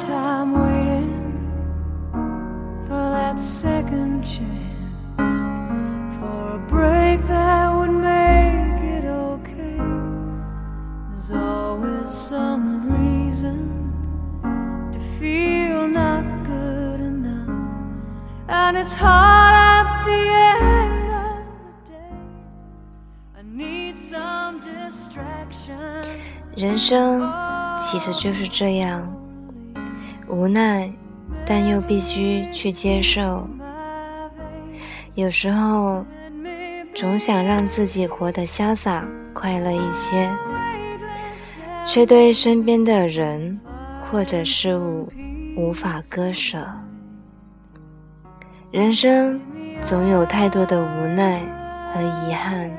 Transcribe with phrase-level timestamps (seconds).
[0.00, 1.12] time waiting
[2.86, 5.16] for that second chance,
[6.18, 9.80] for a break that would make it okay.
[11.10, 12.66] There's always some
[12.98, 13.58] reason
[14.92, 17.48] to feel not good enough,
[18.48, 20.22] and it's hard at the
[20.70, 22.16] end of the day.
[23.38, 26.04] I need some distraction.
[26.56, 27.20] 人生
[27.82, 29.06] 其实就是这样，
[30.31, 30.89] 无奈，
[31.45, 33.45] 但又必须去接受。
[35.13, 36.05] 有时候，
[36.95, 40.29] 总想让自己活得潇洒、快乐一些，
[41.85, 43.59] 却对身边的人
[44.09, 45.11] 或者事物
[45.57, 46.65] 无法割舍。
[48.71, 49.37] 人生
[49.81, 51.41] 总有太多的无奈
[51.93, 52.71] 和遗憾。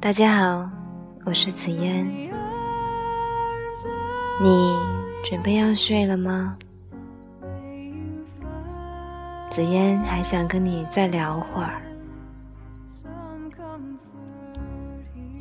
[0.00, 0.70] 大家好，
[1.26, 2.06] 我是紫嫣。
[4.40, 4.74] 你
[5.22, 6.56] 准备要睡了吗？
[9.50, 11.82] 紫嫣还想跟你再聊会儿。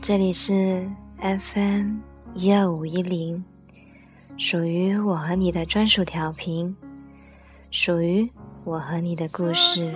[0.01, 0.85] 这里是
[1.21, 1.95] FM
[2.33, 3.41] 一二五一零，
[4.37, 6.75] 属于我和你的专属调频，
[7.71, 8.29] 属于
[8.65, 9.95] 我和你的故事。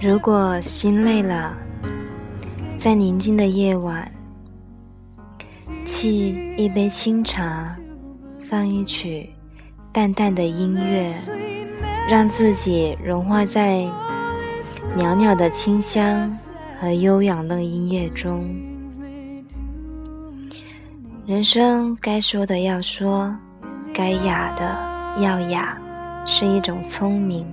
[0.00, 1.56] 如果心累了
[2.78, 4.10] 在宁静的夜晚
[5.86, 7.74] 沏一杯清茶
[8.54, 9.28] 放一曲
[9.92, 11.12] 淡淡的音乐，
[12.08, 13.84] 让自己融化在
[14.96, 16.30] 袅袅的清香
[16.78, 18.44] 和悠扬的音乐中。
[21.26, 23.34] 人生该说的要说，
[23.92, 25.76] 该雅的要雅，
[26.24, 27.44] 是一种聪明。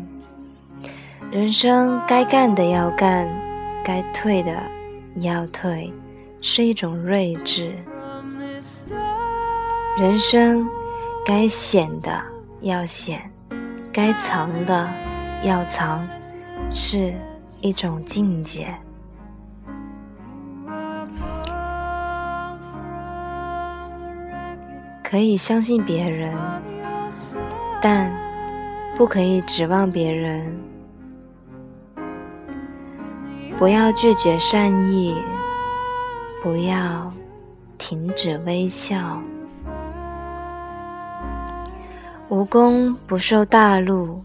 [1.31, 3.27] 人生该干的要干，
[3.83, 4.55] 该退的
[5.15, 5.91] 要退，
[6.41, 7.75] 是一种睿智。
[9.97, 10.69] 人生
[11.23, 12.21] 该显的
[12.61, 13.31] 要显，
[13.93, 14.89] 该藏的
[15.43, 16.05] 要藏，
[16.69, 17.13] 是
[17.61, 18.75] 一种境界。
[25.03, 26.33] 可以相信别人，
[27.81, 28.11] 但
[28.97, 30.57] 不可以指望别人。
[33.57, 35.15] 不要拒绝善意，
[36.41, 37.13] 不要
[37.77, 39.21] 停止微笑。
[42.31, 44.17] 无功不受大禄，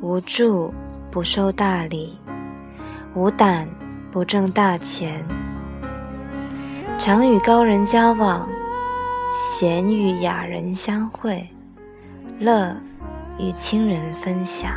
[0.00, 0.74] 无助
[1.08, 2.18] 不受大礼，
[3.14, 3.64] 无胆
[4.10, 5.24] 不挣大钱。
[6.98, 8.44] 常与高人交往，
[9.32, 11.46] 闲与雅人相会，
[12.40, 12.76] 乐
[13.38, 14.72] 与亲人分享。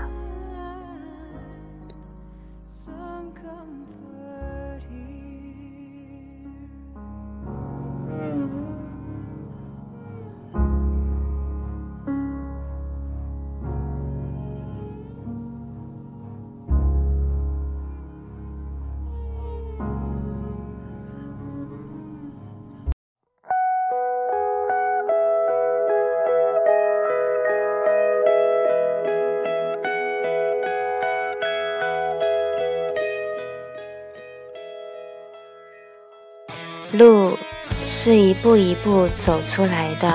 [36.96, 37.38] 路
[37.84, 40.14] 是一步一步走出来的，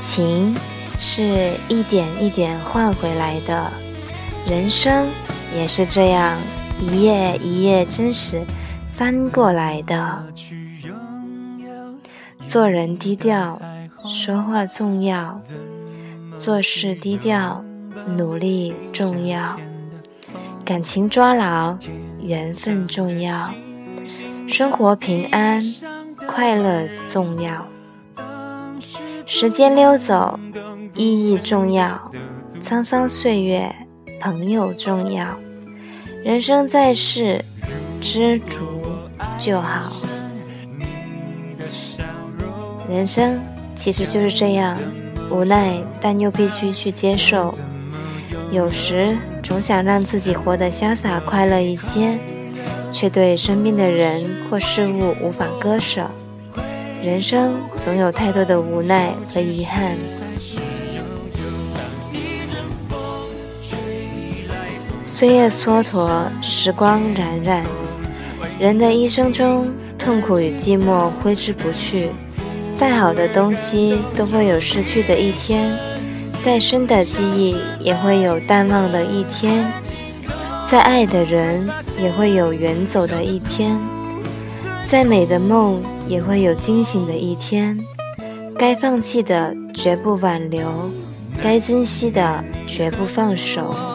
[0.00, 0.54] 情
[0.98, 3.70] 是一点一点换回来的，
[4.46, 5.06] 人生
[5.56, 6.36] 也是这样
[6.80, 8.42] 一页一页真实
[8.96, 10.26] 翻过来的。
[12.40, 13.60] 做人低调，
[14.08, 15.38] 说话重要；
[16.38, 17.64] 做事低调，
[18.16, 19.56] 努力重要；
[20.64, 21.76] 感情抓牢，
[22.20, 23.50] 缘分重要；
[24.54, 25.60] 生活平安，
[26.28, 27.54] 快乐重要；
[29.26, 30.38] 时间溜走，
[30.94, 31.98] 意义重要；
[32.62, 33.74] 沧桑岁月，
[34.20, 35.26] 朋友重要。
[36.22, 37.44] 人生在世，
[38.00, 38.60] 知足
[39.40, 39.90] 就好。
[42.88, 43.40] 人生
[43.74, 44.78] 其实就是这样，
[45.32, 47.52] 无奈但又必须去接受。
[48.52, 52.16] 有时总想让自己活得潇洒快乐一些，
[52.94, 56.08] 却对身边的人或事物无法割舍。
[57.02, 57.54] 人生
[57.84, 59.96] 总有太多的无奈和遗憾。
[65.04, 67.62] 岁月蹉跎，时光荏苒，
[68.60, 69.68] 人的一生中，
[69.98, 72.10] 痛苦与寂寞挥之不去。
[72.72, 75.76] 再好的东西都会有失去的一天，
[76.44, 79.66] 再深的记忆也会有淡忘的一天，
[80.66, 81.68] 再爱的人
[82.00, 83.78] 也会有远走的一天，
[84.86, 87.78] 再美的梦也会有惊醒的一天。
[88.58, 90.66] 该放弃的绝不挽留，
[91.42, 93.93] 该珍惜的绝不放手。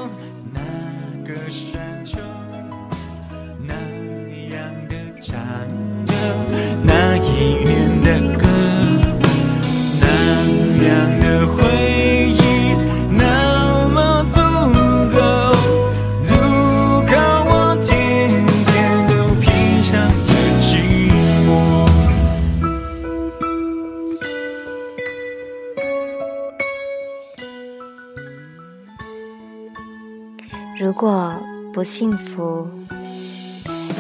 [30.82, 31.34] 如果
[31.74, 32.66] 不幸福，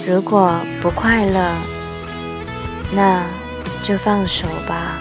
[0.07, 1.51] 如果不快乐，
[2.93, 3.25] 那
[3.83, 4.97] 就放手吧。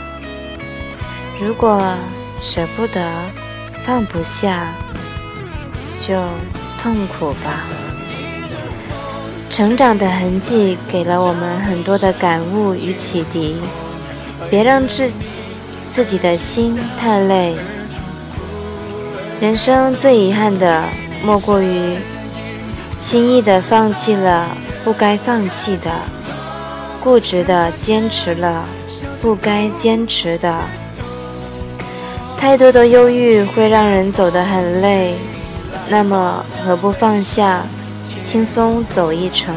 [1.41, 1.81] 如果
[2.41, 3.01] 舍不得，
[3.87, 4.75] 放不下，
[6.01, 6.21] 就
[6.83, 7.63] 痛苦吧。
[9.49, 13.57] 成长的痕迹给了我们很多的感悟与启迪，
[14.51, 15.09] 别让自
[15.89, 17.57] 自己的心太累。
[19.41, 20.83] 人生最遗憾的。
[21.25, 21.97] 莫过于
[23.01, 24.49] 轻易的放弃了
[24.85, 25.91] 不该放弃的，
[27.03, 28.65] 固执的坚持了
[29.21, 30.61] 不该坚持的。
[32.37, 35.17] 太多的忧郁会让人走得很累，
[35.89, 37.63] 那么何不放下，
[38.23, 39.55] 轻松走一程？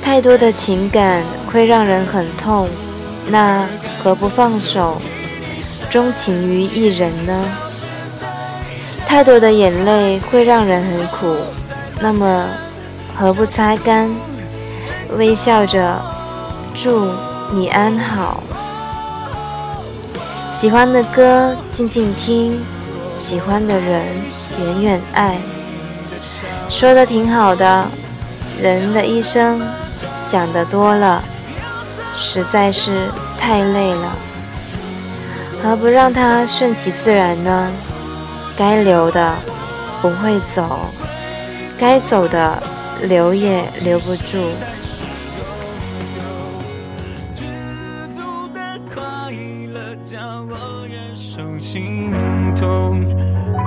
[0.00, 2.68] 太多的情感会让人很痛，
[3.28, 3.66] 那
[4.02, 5.00] 何不放手，
[5.90, 7.44] 钟情于一人呢？
[9.12, 11.36] 太多的眼泪会让人很苦，
[12.00, 12.46] 那么
[13.14, 14.10] 何不擦干，
[15.18, 16.00] 微笑着
[16.74, 17.10] 祝
[17.52, 18.42] 你安好。
[20.50, 22.58] 喜欢的歌静静听，
[23.14, 24.02] 喜欢的人
[24.58, 25.36] 远远爱。
[26.70, 27.84] 说的挺好的，
[28.62, 29.60] 人的一生
[30.14, 31.22] 想的多了，
[32.16, 34.16] 实在是太累了，
[35.62, 37.70] 何不让它顺其自然呢？
[38.56, 39.34] 该留的
[40.00, 40.80] 不会走，
[41.78, 42.62] 该走的
[43.02, 44.38] 留也留不住。
[47.34, 47.44] 知
[48.08, 48.20] 足
[48.54, 49.32] 的快
[49.72, 50.18] 乐叫
[50.48, 52.12] 我忍受心
[52.54, 53.04] 痛，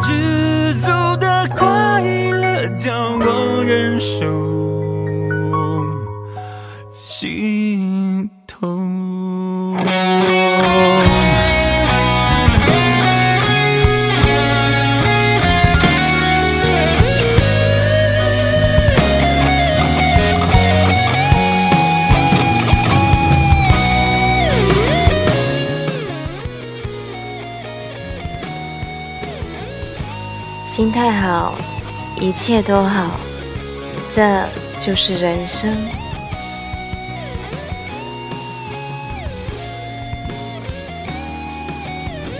[0.01, 0.87] 知足
[1.19, 4.25] 的快乐叫我忍受
[6.91, 7.54] 心
[30.75, 31.55] 心态好，
[32.19, 33.11] 一切都好，
[34.11, 34.45] 这
[34.77, 35.73] 就是人生。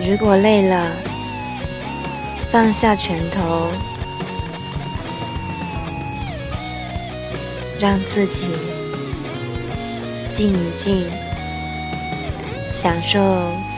[0.06, 0.92] 如果累了，
[2.52, 3.70] 放下拳头，
[7.80, 8.50] 让自己
[10.34, 11.06] 静一静，
[12.68, 13.18] 享受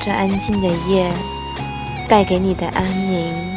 [0.01, 1.11] 这安静的夜
[2.09, 3.56] 带给你的安宁。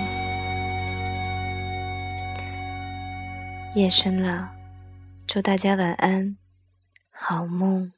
[3.74, 4.50] 夜深了，
[5.28, 6.36] 祝大家晚安，
[7.12, 7.92] 好梦。